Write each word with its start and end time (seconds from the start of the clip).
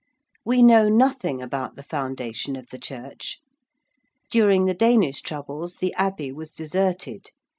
We 0.43 0.63
know 0.63 0.89
nothing 0.89 1.43
about 1.43 1.75
the 1.75 1.83
foundation 1.83 2.55
of 2.55 2.69
the 2.71 2.79
church. 2.79 3.37
During 4.31 4.65
the 4.65 4.73
Danish 4.73 5.21
troubles 5.21 5.75
the 5.75 5.93
Abbey 5.93 6.31
was 6.31 6.55
deserted. 6.55 7.29